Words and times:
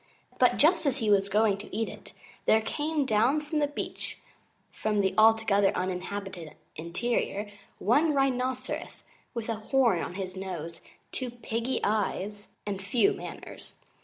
But 0.39 0.57
just 0.57 0.87
as 0.87 0.97
he 0.97 1.11
was 1.11 1.29
going 1.29 1.59
to 1.59 1.75
eat 1.77 1.87
it 1.87 2.11
there 2.47 2.59
came 2.61 3.05
down 3.05 3.45
to 3.45 3.59
the 3.59 3.67
beach 3.67 4.19
from 4.71 4.99
the 5.01 5.13
Altogether 5.15 5.71
Uninhabited 5.75 6.55
Interior 6.75 7.51
one 7.77 8.11
Rhinoceros 8.15 9.07
with 9.35 9.47
a 9.47 9.53
horn 9.57 9.99
on 10.01 10.15
his 10.15 10.35
nose, 10.35 10.81
two 11.11 11.29
piggy 11.29 11.81
eyes, 11.83 12.55
and 12.65 12.81
few 12.81 13.13
manners. 13.13 13.75